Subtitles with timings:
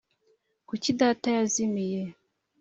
[0.67, 2.01] kuki data yazimiye?